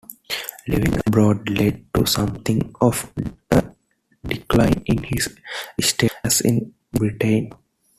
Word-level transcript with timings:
Living 0.67 0.97
abroad 1.05 1.47
led 1.47 1.85
to 1.93 2.07
something 2.07 2.73
of 2.81 3.13
a 3.51 3.63
decline 4.25 4.81
in 4.87 5.03
his 5.03 5.29
status 5.79 6.41
in 6.41 6.73
Britain. 6.91 7.53